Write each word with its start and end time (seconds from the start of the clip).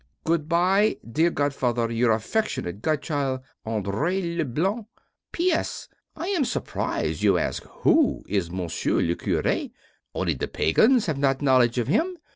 Goodbye, 0.23 0.97
dear 1.07 1.29
godfather, 1.29 1.91
Your 1.91 2.09
affeckshunate 2.17 2.81
godchild, 2.81 3.41
Andree 3.67 4.35
Leblanc. 4.35 4.87
P.S. 5.31 5.89
I 6.15 6.29
am 6.29 6.43
surprise 6.43 7.21
you 7.21 7.37
ask 7.37 7.61
who 7.83 8.23
is 8.27 8.49
M. 8.49 8.61
le 8.61 8.67
Curé. 9.15 9.69
Only 10.15 10.33
the 10.33 10.47
pagans 10.47 11.05
have 11.05 11.19
not 11.19 11.43
knowledge 11.43 11.77
of 11.77 11.87
him. 11.87 12.17